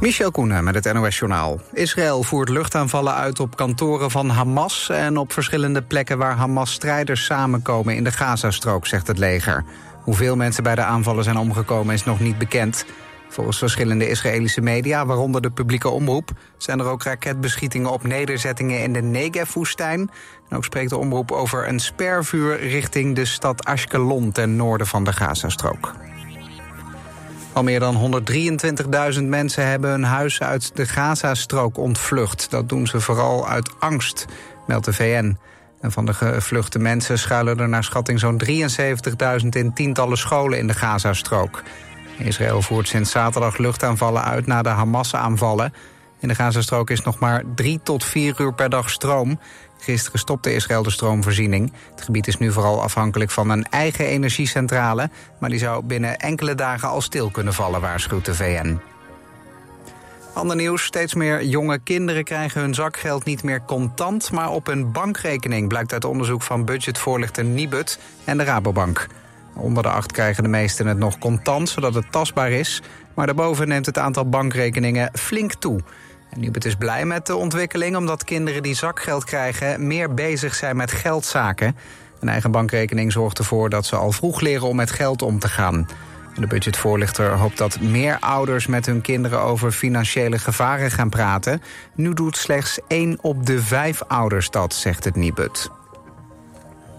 Michel 0.00 0.30
Koenen 0.30 0.64
met 0.64 0.74
het 0.84 0.92
NOS-journaal. 0.92 1.60
Israël 1.72 2.22
voert 2.22 2.48
luchtaanvallen 2.48 3.14
uit 3.14 3.40
op 3.40 3.56
kantoren 3.56 4.10
van 4.10 4.28
Hamas... 4.28 4.88
en 4.90 5.16
op 5.16 5.32
verschillende 5.32 5.82
plekken 5.82 6.18
waar 6.18 6.36
Hamas-strijders 6.36 7.24
samenkomen 7.24 7.96
in 7.96 8.04
de 8.04 8.12
Gazastrook, 8.12 8.86
zegt 8.86 9.06
het 9.06 9.18
leger. 9.18 9.64
Hoeveel 10.02 10.36
mensen 10.36 10.62
bij 10.62 10.74
de 10.74 10.82
aanvallen 10.82 11.24
zijn 11.24 11.36
omgekomen 11.36 11.94
is 11.94 12.04
nog 12.04 12.20
niet 12.20 12.38
bekend. 12.38 12.84
Volgens 13.28 13.58
verschillende 13.58 14.08
Israëlische 14.08 14.60
media, 14.60 15.06
waaronder 15.06 15.40
de 15.40 15.50
publieke 15.50 15.88
omroep... 15.88 16.30
zijn 16.56 16.78
er 16.78 16.86
ook 16.86 17.02
raketbeschietingen 17.02 17.90
op 17.90 18.02
nederzettingen 18.02 18.82
in 18.82 18.92
de 18.92 19.02
Negev-woestijn. 19.02 20.10
En 20.48 20.56
ook 20.56 20.64
spreekt 20.64 20.90
de 20.90 20.96
omroep 20.96 21.32
over 21.32 21.68
een 21.68 21.80
spervuur 21.80 22.60
richting 22.60 23.14
de 23.14 23.24
stad 23.24 23.64
Ashkelon... 23.64 24.32
ten 24.32 24.56
noorden 24.56 24.86
van 24.86 25.04
de 25.04 25.12
Gazastrook. 25.12 25.94
Al 27.58 27.64
meer 27.64 27.80
dan 27.80 28.22
123.000 29.14 29.22
mensen 29.22 29.66
hebben 29.66 29.90
hun 29.90 30.04
huis 30.04 30.40
uit 30.40 30.76
de 30.76 30.86
Gazastrook 30.86 31.78
ontvlucht. 31.78 32.50
Dat 32.50 32.68
doen 32.68 32.86
ze 32.86 33.00
vooral 33.00 33.48
uit 33.48 33.70
angst, 33.78 34.26
meldt 34.66 34.84
de 34.84 34.92
VN. 34.92 35.38
En 35.80 35.92
van 35.92 36.06
de 36.06 36.14
gevluchte 36.14 36.78
mensen 36.78 37.18
schuilen 37.18 37.58
er 37.58 37.68
naar 37.68 37.84
schatting 37.84 38.20
zo'n 38.20 38.42
73.000 39.42 39.48
in 39.48 39.72
tientallen 39.74 40.18
scholen 40.18 40.58
in 40.58 40.66
de 40.66 40.74
Gazastrook. 40.74 41.62
Israël 42.18 42.62
voert 42.62 42.88
sinds 42.88 43.10
zaterdag 43.10 43.56
luchtaanvallen 43.56 44.24
uit 44.24 44.46
na 44.46 44.62
de 44.62 44.68
Hamas-aanvallen. 44.68 45.72
In 46.20 46.28
de 46.28 46.34
Gazastrook 46.34 46.90
is 46.90 47.00
nog 47.00 47.18
maar 47.18 47.42
drie 47.54 47.80
tot 47.82 48.04
vier 48.04 48.40
uur 48.40 48.54
per 48.54 48.70
dag 48.70 48.90
stroom. 48.90 49.40
Gisteren 49.78 50.18
stopte 50.18 50.54
Israël 50.54 50.82
de 50.82 50.90
stroomvoorziening. 50.90 51.72
Het 51.90 52.04
gebied 52.04 52.26
is 52.26 52.38
nu 52.38 52.52
vooral 52.52 52.82
afhankelijk 52.82 53.30
van 53.30 53.50
een 53.50 53.64
eigen 53.64 54.04
energiecentrale... 54.04 55.10
maar 55.40 55.50
die 55.50 55.58
zou 55.58 55.84
binnen 55.84 56.16
enkele 56.16 56.54
dagen 56.54 56.88
al 56.88 57.00
stil 57.00 57.30
kunnen 57.30 57.54
vallen, 57.54 57.80
waarschuwt 57.80 58.24
de 58.24 58.34
VN. 58.34 58.78
Ander 60.34 60.56
nieuws, 60.56 60.84
steeds 60.84 61.14
meer 61.14 61.44
jonge 61.44 61.78
kinderen 61.78 62.24
krijgen 62.24 62.60
hun 62.60 62.74
zakgeld 62.74 63.24
niet 63.24 63.42
meer 63.42 63.64
contant... 63.64 64.30
maar 64.30 64.50
op 64.50 64.68
een 64.68 64.92
bankrekening, 64.92 65.68
blijkt 65.68 65.92
uit 65.92 66.04
onderzoek 66.04 66.42
van 66.42 66.64
budgetvoorlichter 66.64 67.44
Nibud 67.44 67.98
en 68.24 68.38
de 68.38 68.44
Rabobank. 68.44 69.06
Onder 69.54 69.82
de 69.82 69.88
acht 69.88 70.12
krijgen 70.12 70.42
de 70.42 70.48
meesten 70.48 70.86
het 70.86 70.98
nog 70.98 71.18
contant, 71.18 71.68
zodat 71.68 71.94
het 71.94 72.12
tastbaar 72.12 72.50
is... 72.50 72.82
maar 73.14 73.26
daarboven 73.26 73.68
neemt 73.68 73.86
het 73.86 73.98
aantal 73.98 74.28
bankrekeningen 74.28 75.10
flink 75.12 75.52
toe... 75.52 75.80
En 76.30 76.40
Nubet 76.40 76.64
is 76.64 76.74
blij 76.74 77.04
met 77.04 77.26
de 77.26 77.36
ontwikkeling 77.36 77.96
omdat 77.96 78.24
kinderen 78.24 78.62
die 78.62 78.74
zakgeld 78.74 79.24
krijgen 79.24 79.86
meer 79.86 80.14
bezig 80.14 80.54
zijn 80.54 80.76
met 80.76 80.92
geldzaken. 80.92 81.76
Een 82.20 82.28
eigen 82.28 82.50
bankrekening 82.50 83.12
zorgt 83.12 83.38
ervoor 83.38 83.70
dat 83.70 83.86
ze 83.86 83.96
al 83.96 84.12
vroeg 84.12 84.40
leren 84.40 84.68
om 84.68 84.76
met 84.76 84.90
geld 84.90 85.22
om 85.22 85.38
te 85.38 85.48
gaan. 85.48 85.88
De 86.34 86.46
budgetvoorlichter 86.46 87.30
hoopt 87.30 87.58
dat 87.58 87.80
meer 87.80 88.18
ouders 88.18 88.66
met 88.66 88.86
hun 88.86 89.00
kinderen 89.00 89.40
over 89.40 89.72
financiële 89.72 90.38
gevaren 90.38 90.90
gaan 90.90 91.08
praten. 91.08 91.62
Nu 91.94 92.14
doet 92.14 92.36
slechts 92.36 92.80
één 92.88 93.18
op 93.20 93.46
de 93.46 93.62
vijf 93.62 94.02
ouders 94.02 94.50
dat, 94.50 94.74
zegt 94.74 95.04
het 95.04 95.16
Nibud. 95.16 95.70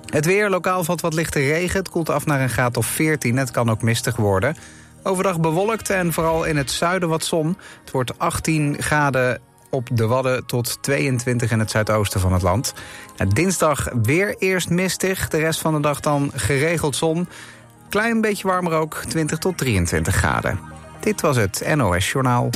Het 0.05 0.25
weer, 0.25 0.49
lokaal 0.49 0.83
valt 0.83 1.01
wat 1.01 1.13
lichte 1.13 1.39
regen. 1.39 1.79
Het 1.79 1.89
koelt 1.89 2.09
af 2.09 2.25
naar 2.25 2.41
een 2.41 2.49
graad 2.49 2.77
of 2.77 2.85
14. 2.85 3.37
Het 3.37 3.51
kan 3.51 3.69
ook 3.69 3.81
mistig 3.81 4.15
worden. 4.15 4.55
Overdag 5.03 5.39
bewolkt 5.39 5.89
en 5.89 6.13
vooral 6.13 6.43
in 6.43 6.57
het 6.57 6.71
zuiden 6.71 7.09
wat 7.09 7.23
zon. 7.23 7.57
Het 7.81 7.91
wordt 7.91 8.19
18 8.19 8.81
graden 8.81 9.41
op 9.69 9.89
de 9.91 10.07
Wadden 10.07 10.45
tot 10.45 10.77
22 10.81 11.51
in 11.51 11.59
het 11.59 11.71
zuidoosten 11.71 12.19
van 12.19 12.33
het 12.33 12.41
land. 12.41 12.73
dinsdag 13.27 13.87
weer 14.03 14.35
eerst 14.37 14.69
mistig, 14.69 15.27
de 15.27 15.37
rest 15.37 15.59
van 15.59 15.73
de 15.73 15.79
dag 15.79 15.99
dan 15.99 16.31
geregeld 16.35 16.95
zon. 16.95 17.27
Klein 17.89 18.21
beetje 18.21 18.47
warmer 18.47 18.73
ook, 18.73 19.03
20 19.07 19.37
tot 19.37 19.57
23 19.57 20.15
graden. 20.15 20.59
Dit 20.99 21.21
was 21.21 21.35
het 21.35 21.63
NOS 21.75 22.11
Journaal. 22.11 22.49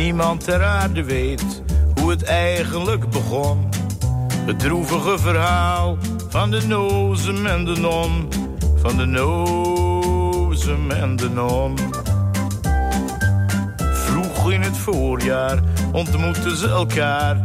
Niemand 0.00 0.44
ter 0.44 0.64
aarde 0.64 1.04
weet 1.04 1.62
hoe 1.94 2.10
het 2.10 2.22
eigenlijk 2.22 3.10
begon. 3.10 3.68
Het 4.46 4.58
droevige 4.58 5.18
verhaal 5.18 5.98
van 6.28 6.50
de 6.50 6.66
nozem 6.66 7.46
en 7.46 7.64
de 7.64 7.80
non. 7.80 8.28
Van 8.76 8.96
de 8.96 9.04
nozem 9.04 10.90
en 10.90 11.16
de 11.16 11.30
non. 11.30 11.78
Vroeg 13.92 14.52
in 14.52 14.62
het 14.62 14.76
voorjaar 14.76 15.58
ontmoetten 15.92 16.56
ze 16.56 16.68
elkaar. 16.68 17.42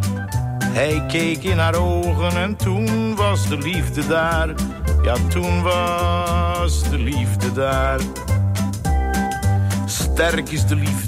Hij 0.64 1.04
keek 1.08 1.44
in 1.44 1.58
haar 1.58 1.76
ogen 1.76 2.42
en 2.42 2.56
toen 2.56 3.16
was 3.16 3.48
de 3.48 3.58
liefde 3.58 4.08
daar. 4.08 4.50
Ja, 5.04 5.16
toen 5.30 5.62
was 5.62 6.90
de 6.90 6.98
liefde 6.98 7.52
daar. 7.54 8.00
Sterk 9.86 10.50
is 10.50 10.66
de 10.66 10.76
liefde 10.76 11.05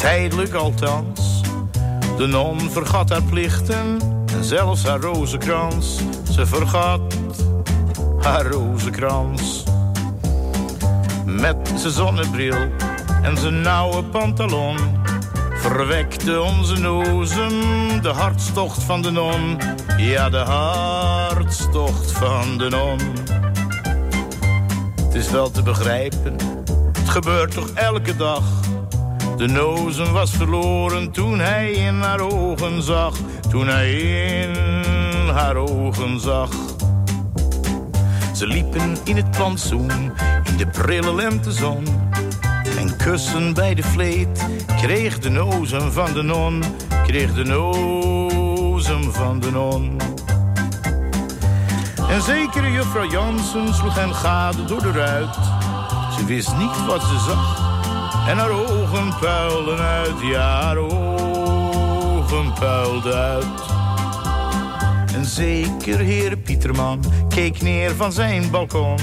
tijdelijk 0.00 0.54
althans. 0.54 1.40
De 2.16 2.26
non 2.26 2.70
vergat 2.70 3.08
haar 3.08 3.22
plichten 3.22 3.98
en 4.34 4.44
zelfs 4.44 4.84
haar 4.84 5.00
rozenkrans. 5.00 6.00
Ze 6.32 6.46
vergat 6.46 7.16
haar 8.20 8.46
rozenkrans. 8.46 9.64
Met 11.24 11.72
zijn 11.74 11.92
zonnebril 11.92 12.68
en 13.22 13.36
zijn 13.36 13.60
nauwe 13.60 14.04
pantalon 14.04 14.76
verwekte 15.54 16.40
onze 16.40 16.78
nozem 16.78 17.52
de 18.02 18.08
hartstocht 18.08 18.82
van 18.82 19.02
de 19.02 19.10
non. 19.10 19.58
Ja, 19.96 20.28
de 20.28 20.36
hartstocht 20.36 22.12
van 22.12 22.58
de 22.58 22.68
non. 22.68 22.98
Het 25.04 25.14
is 25.14 25.30
wel 25.30 25.50
te 25.50 25.62
begrijpen, 25.62 26.36
het 26.98 27.08
gebeurt 27.08 27.54
toch 27.54 27.70
elke 27.70 28.16
dag 28.16 28.42
de 29.40 29.46
nozen 29.46 30.12
was 30.12 30.30
verloren 30.30 31.10
toen 31.10 31.38
hij 31.38 31.70
in 31.70 32.00
haar 32.00 32.20
ogen 32.20 32.82
zag. 32.82 33.14
Toen 33.50 33.66
hij 33.66 33.92
in 33.92 34.54
haar 35.28 35.56
ogen 35.56 36.20
zag. 36.20 36.50
Ze 38.34 38.46
liepen 38.46 38.96
in 39.04 39.16
het 39.16 39.30
plantsoen, 39.30 39.90
in 40.44 40.56
de 40.56 40.66
prille 40.66 41.14
lentezon. 41.14 41.84
En 42.78 42.96
kussen 42.96 43.54
bij 43.54 43.74
de 43.74 43.82
vleet 43.82 44.46
kreeg 44.76 45.18
de 45.18 45.30
nozen 45.30 45.92
van 45.92 46.12
de 46.12 46.22
non. 46.22 46.62
Kreeg 47.06 47.34
de 47.34 47.44
nozen 47.44 49.12
van 49.12 49.40
de 49.40 49.50
non. 49.50 49.96
En 52.08 52.22
zekere 52.22 52.70
juffrouw 52.70 53.10
Jansen 53.10 53.74
sloeg 53.74 53.94
hen 53.94 54.14
gade 54.14 54.64
door 54.64 54.82
de 54.82 54.92
ruit. 54.92 55.34
Ze 56.18 56.24
wist 56.24 56.56
niet 56.56 56.86
wat 56.86 57.02
ze 57.02 57.18
zag 57.18 57.68
en 58.30 58.38
haar 58.38 58.50
ogen 58.50 58.79
puilden 59.20 59.78
uit, 59.78 60.20
ja, 60.22 60.60
haar 60.60 60.76
ogen 60.76 62.52
puilden 62.52 63.14
uit. 63.14 63.46
En 65.14 65.24
zeker 65.24 65.98
heer 65.98 66.36
Pieterman 66.36 67.04
keek 67.28 67.62
neer 67.62 67.94
van 67.96 68.12
zijn 68.12 68.50
balkon. 68.50 68.98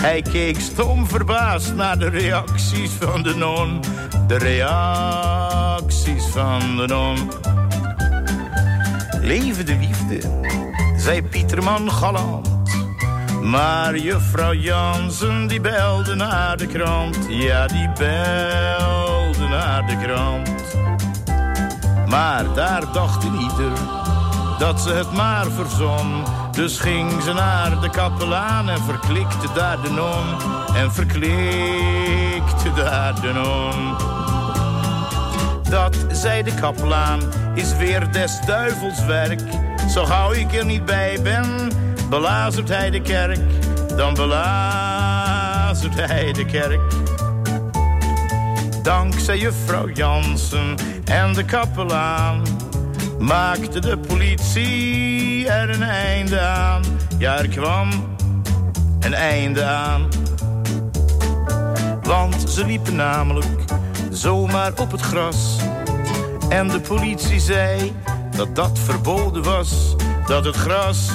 Hij 0.00 0.22
keek 0.22 0.60
stom 0.60 1.06
verbaasd 1.06 1.74
naar 1.74 1.98
de 1.98 2.08
reacties 2.08 2.90
van 2.90 3.22
de 3.22 3.34
non. 3.34 3.80
De 4.26 4.38
reacties 4.38 6.24
van 6.24 6.76
de 6.76 6.86
non. 6.86 7.30
Leven 9.20 9.66
de 9.66 9.76
liefde, 9.76 10.20
zei 10.96 11.22
Pieterman 11.22 11.90
galant. 11.90 12.48
Maar 13.42 13.96
juffrouw 13.96 14.54
Jansen 14.54 15.46
die 15.46 15.60
belde 15.60 16.14
naar 16.14 16.56
de 16.56 16.66
krant. 16.66 17.18
Ja, 17.28 17.66
die 17.66 17.90
belde 17.98 19.23
de 19.86 19.96
krant. 20.02 20.50
Maar 22.06 22.54
daar 22.54 22.92
dacht 22.92 23.24
ieder 23.24 23.72
dat 24.58 24.80
ze 24.80 24.92
het 24.92 25.12
maar 25.12 25.46
verzon. 25.50 26.24
Dus 26.50 26.78
ging 26.78 27.22
ze 27.22 27.32
naar 27.32 27.80
de 27.80 27.90
kapelaan 27.90 28.68
en 28.68 28.82
verklikte 28.82 29.48
daar 29.54 29.82
de 29.82 29.90
non. 29.90 30.24
En 30.74 30.92
verklikte 30.92 32.72
daar 32.74 33.20
de 33.20 33.32
non. 33.32 33.96
Dat, 35.70 35.96
zei 36.10 36.42
de 36.42 36.54
kapelaan, 36.54 37.20
is 37.54 37.76
weer 37.76 38.12
des 38.12 38.40
duivels 38.46 39.04
werk. 39.04 39.40
Zo 39.88 40.04
gauw 40.04 40.32
ik 40.32 40.54
er 40.54 40.64
niet 40.64 40.84
bij 40.84 41.18
ben 41.22 41.72
belazert 42.08 42.68
hij 42.68 42.90
de 42.90 43.00
kerk, 43.00 43.38
dan 43.96 44.14
belazert 44.14 45.94
hij 45.94 46.32
de 46.32 46.44
kerk. 46.44 46.80
Dankzij 48.84 49.38
juffrouw 49.38 49.88
Jansen 49.88 50.74
en 51.04 51.32
de 51.32 51.44
kapelaan 51.44 52.42
maakte 53.18 53.80
de 53.80 53.98
politie 53.98 55.48
er 55.48 55.70
een 55.70 55.82
einde 55.82 56.40
aan. 56.40 56.82
Ja, 57.18 57.38
er 57.38 57.48
kwam 57.48 57.88
een 59.00 59.14
einde 59.14 59.64
aan. 59.64 60.08
Want 62.02 62.50
ze 62.50 62.64
liepen 62.64 62.96
namelijk 62.96 63.46
zo 64.12 64.46
maar 64.46 64.72
op 64.76 64.90
het 64.90 65.00
gras. 65.00 65.56
En 66.48 66.68
de 66.68 66.80
politie 66.80 67.40
zei 67.40 67.92
dat 68.36 68.56
dat 68.56 68.78
verboden 68.78 69.42
was. 69.42 69.96
Dat 70.26 70.44
het 70.44 70.56
gras 70.56 71.10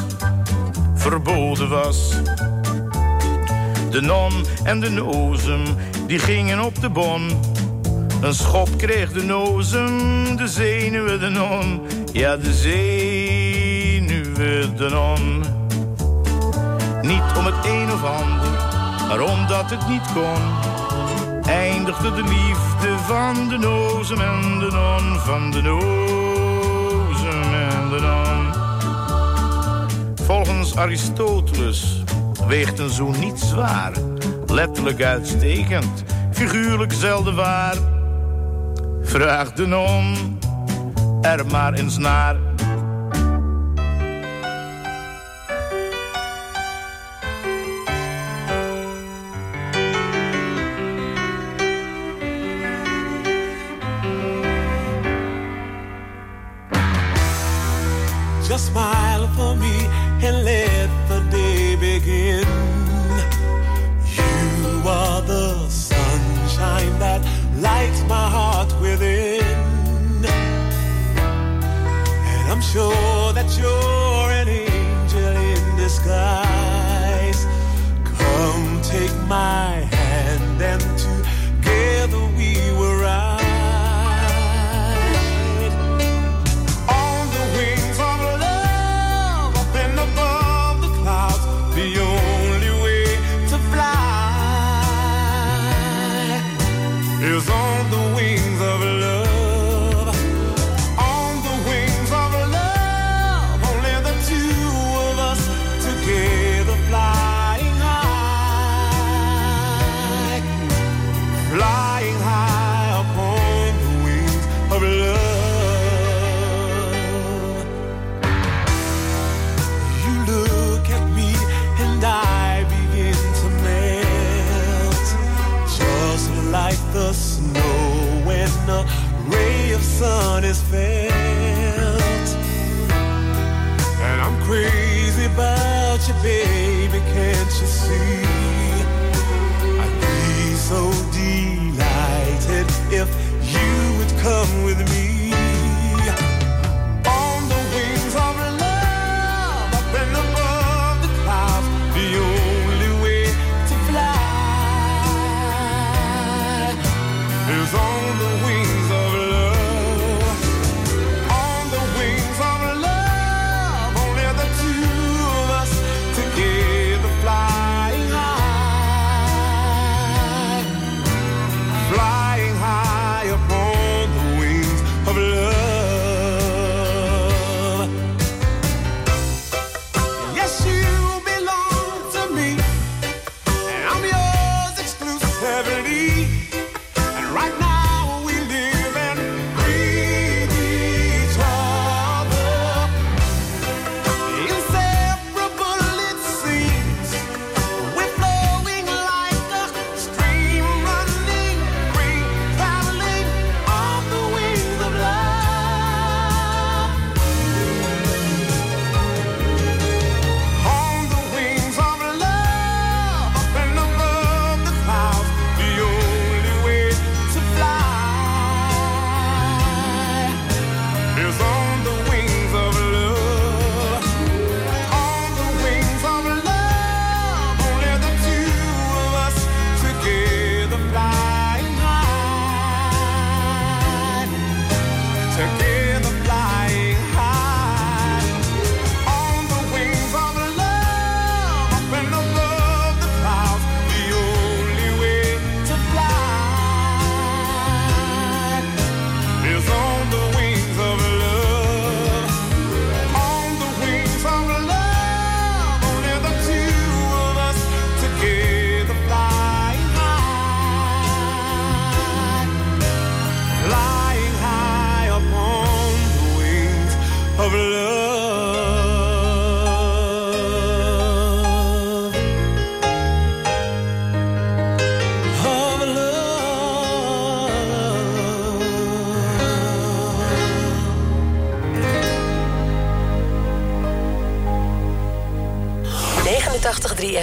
verboden 0.95 1.69
was. 1.69 2.09
De 3.89 4.01
non 4.01 4.45
en 4.63 4.79
de 4.79 4.89
nozem, 4.89 5.61
die 6.07 6.19
gingen 6.19 6.59
op 6.59 6.81
de 6.81 6.89
bon. 6.89 7.49
Een 8.21 8.33
schop 8.33 8.69
kreeg 8.77 9.11
de 9.11 9.23
nozem, 9.23 10.35
de 10.37 10.47
zenuwen 10.47 11.19
de 11.19 11.29
non. 11.29 11.81
Ja, 12.11 12.37
de 12.37 12.53
zenuwen 12.53 13.55
de 14.75 14.89
non. 14.89 15.43
Niet 17.01 17.23
om 17.37 17.45
het 17.45 17.65
een 17.65 17.91
of 17.91 18.03
ander, 18.03 18.49
maar 19.07 19.19
omdat 19.19 19.69
het 19.69 19.87
niet 19.87 20.11
kon. 20.13 20.41
Eindigde 21.45 22.13
de 22.13 22.23
liefde 22.23 22.97
van 22.97 23.49
de 23.49 23.57
nozem 23.57 24.21
en 24.21 24.59
de 24.59 24.67
non. 24.71 25.19
Van 25.19 25.51
de 25.51 25.61
nozem 25.61 27.53
en 27.53 27.89
de 27.89 27.99
non. 28.01 28.53
Volgens 30.25 30.75
Aristoteles 30.75 32.03
weegt 32.47 32.79
een 32.79 32.89
zoen 32.89 33.19
niet 33.19 33.39
zwaar. 33.39 33.91
Letterlijk 34.47 35.01
uitstekend, 35.01 36.03
figuurlijk 36.31 36.93
zelden 36.93 37.35
waar. 37.35 37.97
Vraag 39.09 39.53
de 39.53 39.65
er 41.21 41.45
maar 41.45 41.73
eens 41.73 41.97
naar. 41.97 42.48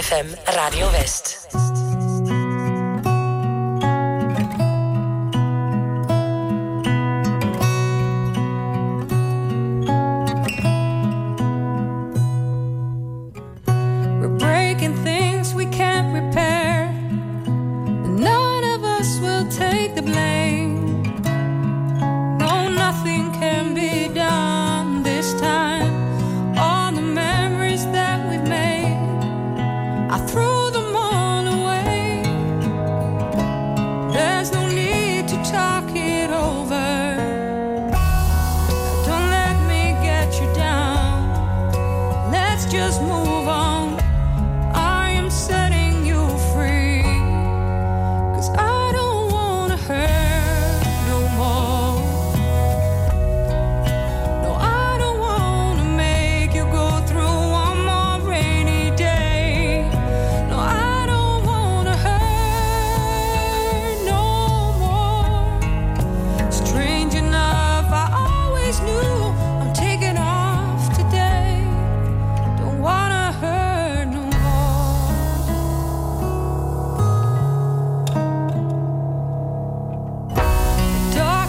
FM 0.07 0.37
Radio 0.55 0.87
West. 0.95 1.16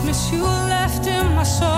miss 0.09 0.33
you 0.33 0.43
left 0.43 1.07
in 1.07 1.35
my 1.35 1.43
soul. 1.43 1.77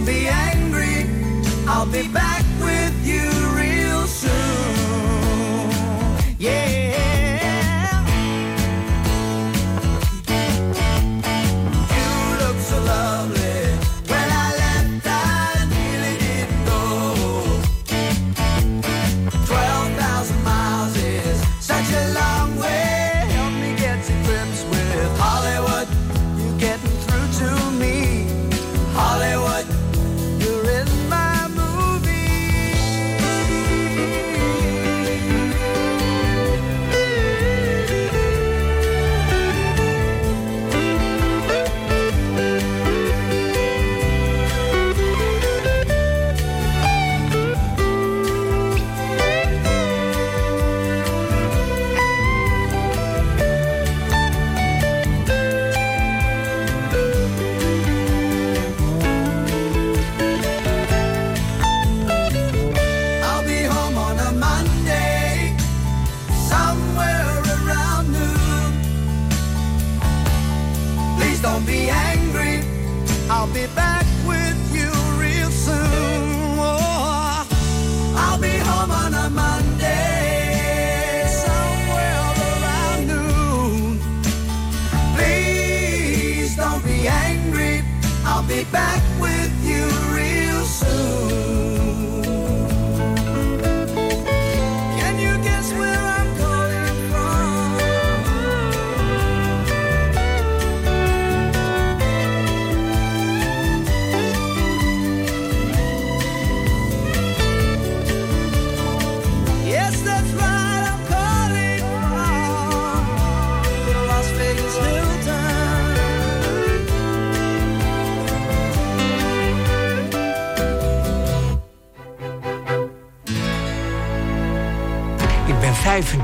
Don't 0.00 0.06
be 0.06 0.28
angry. 0.28 1.06
I'll 1.66 1.86
be 1.86 2.08
back 2.08 2.39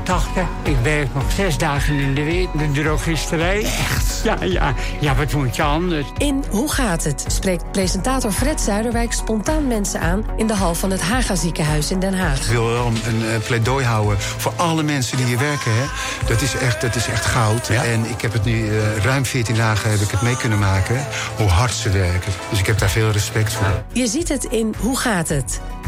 80. 0.07 0.43
Ik 0.63 0.75
werk 0.83 1.13
nog 1.13 1.31
zes 1.31 1.57
dagen 1.57 1.99
in 1.99 2.13
de 2.13 2.23
week 2.23 2.47
de 2.53 2.81
drogisterij. 2.81 3.63
Echt? 3.63 4.21
Ja, 4.23 4.37
ja. 4.43 4.73
Ja, 4.99 5.15
wat 5.15 5.33
moet 5.33 5.55
je 5.55 5.63
anders? 5.63 6.05
In 6.17 6.43
Hoe 6.49 6.71
gaat 6.71 7.03
het? 7.03 7.25
spreekt 7.27 7.71
presentator 7.71 8.31
Fred 8.31 8.61
Zuiderwijk 8.61 9.13
spontaan 9.13 9.67
mensen 9.67 9.99
aan... 9.99 10.25
in 10.37 10.47
de 10.47 10.53
hal 10.53 10.75
van 10.75 10.91
het 10.91 11.01
Haga 11.01 11.35
ziekenhuis 11.35 11.91
in 11.91 11.99
Den 11.99 12.13
Haag. 12.13 12.39
Ik 12.39 12.51
wil 12.51 12.67
wel 12.67 12.87
een, 12.87 13.29
eh, 13.29 13.45
pleidooi 13.47 13.85
houden 13.85 14.19
voor 14.19 14.53
alle 14.55 14.83
mensen 14.83 15.17
die 15.17 15.25
hier 15.25 15.39
werken. 15.39 15.71
Hè. 15.71 15.85
Dat, 16.27 16.41
is 16.41 16.55
echt, 16.55 16.81
dat 16.81 16.95
is 16.95 17.07
echt 17.07 17.25
goud. 17.25 17.69
En 17.69 18.05
ik 18.09 18.21
heb 18.21 18.33
het 18.33 18.43
nu 18.43 18.67
eh, 18.67 18.97
ruim 18.97 19.25
14 19.25 19.55
dagen 19.55 19.89
heb 19.91 19.99
ik 19.99 20.09
het 20.09 20.21
mee 20.21 20.37
kunnen 20.37 20.59
maken. 20.59 21.05
Hoe 21.37 21.47
hard 21.47 21.73
ze 21.73 21.89
werken. 21.89 22.31
Dus 22.49 22.59
ik 22.59 22.65
heb 22.65 22.79
daar 22.79 22.89
veel 22.89 23.11
respect 23.11 23.53
voor. 23.53 23.83
Je 23.93 24.07
ziet 24.07 24.29
het 24.29 24.43
in 24.43 24.75
Hoe 24.79 24.97
gaat 24.97 25.29
het? 25.29 25.61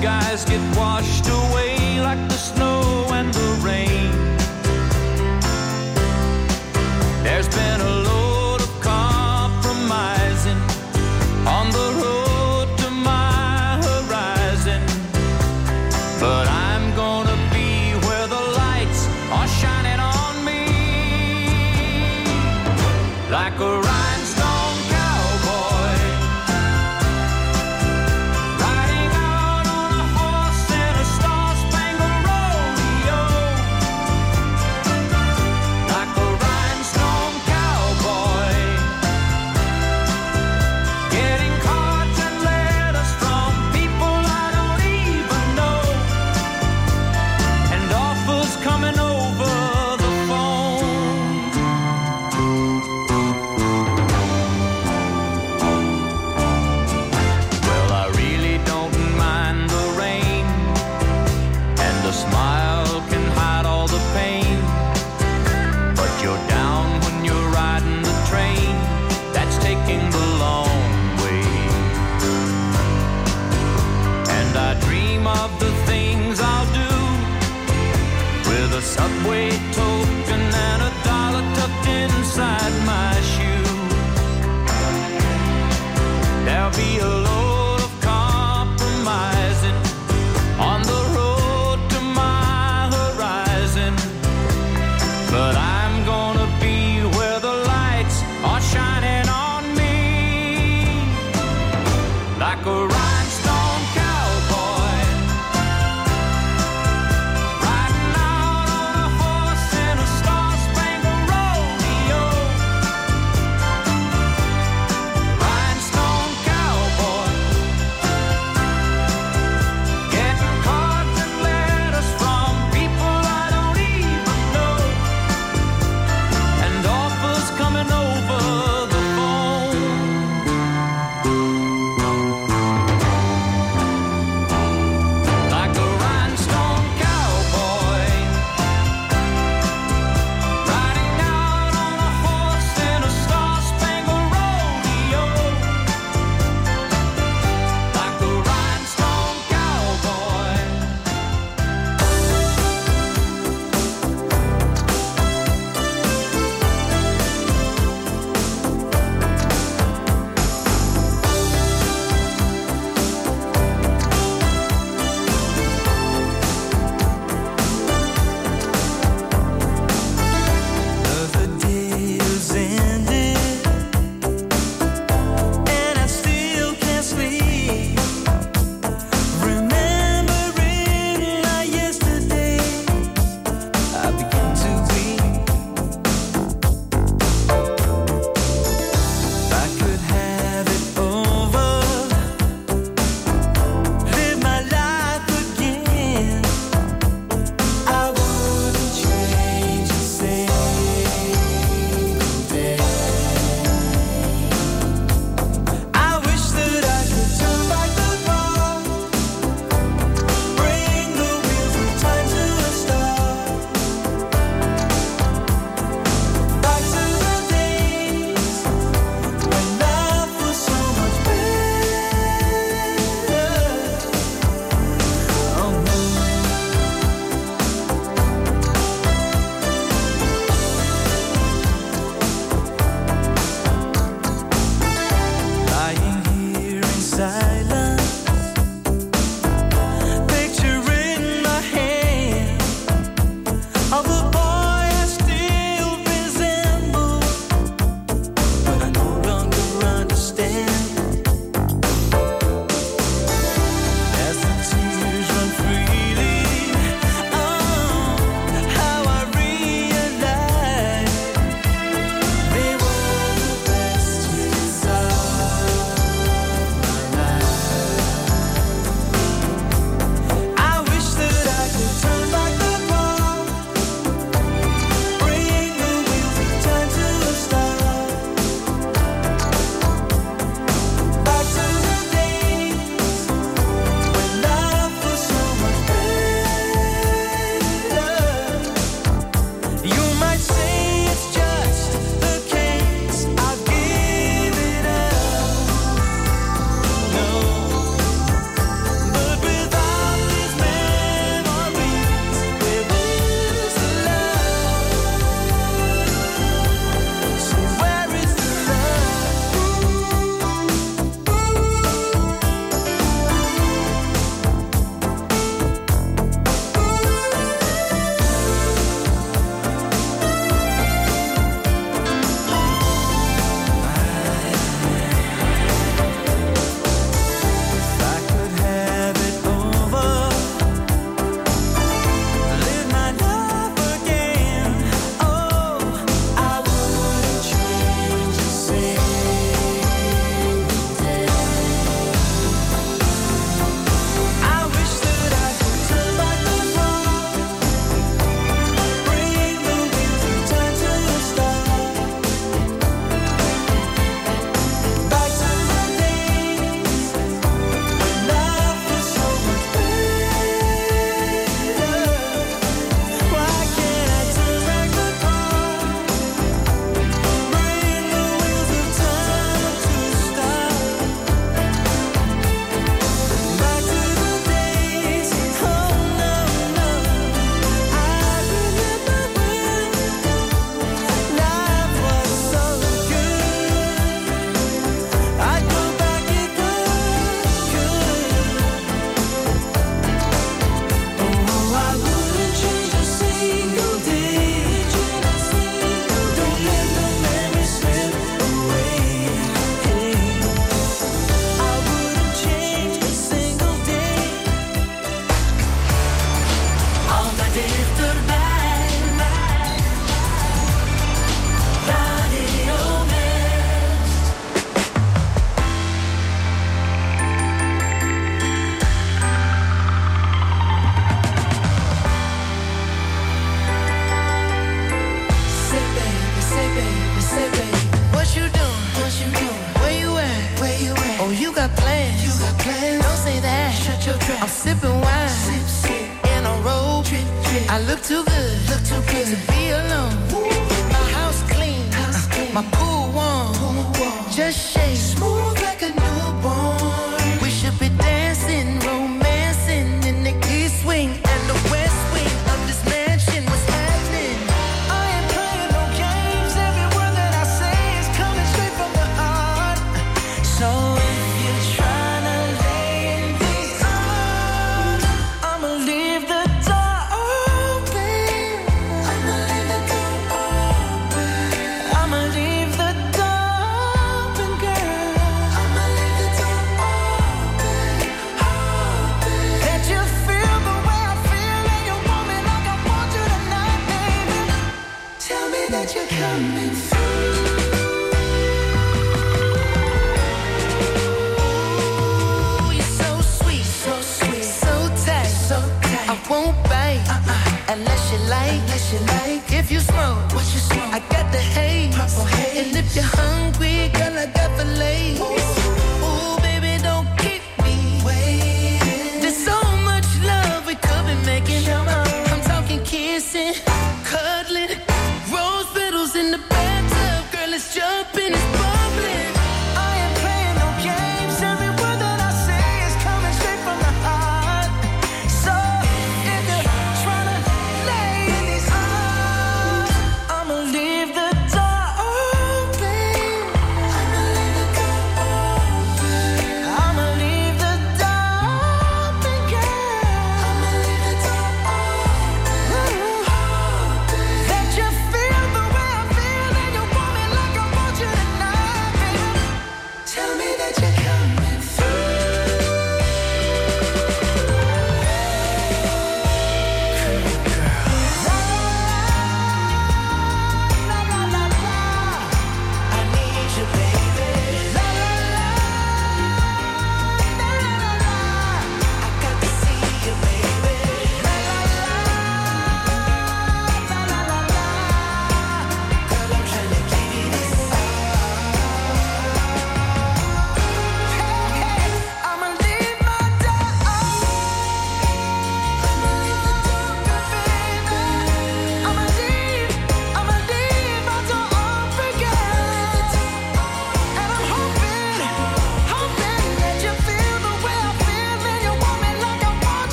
skies 0.00 0.46
get 0.46 0.76
washed 0.78 1.28
away. 1.28 1.69